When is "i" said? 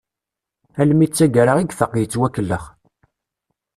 1.57-1.65